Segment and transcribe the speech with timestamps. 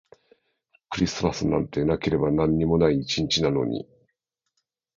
[0.89, 3.87] クリスマスなんてなければ何にもない一日なのに